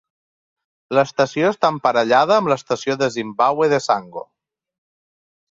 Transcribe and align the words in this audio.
L'estació 0.99 1.51
està 1.55 1.71
emparellada 1.73 2.39
amb 2.41 2.49
l'estació 2.53 2.97
de 3.03 3.11
Zimbabwe 3.17 3.71
de 3.75 3.83
Sango. 3.91 4.27